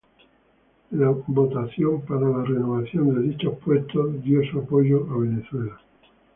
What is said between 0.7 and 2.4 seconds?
En la votación para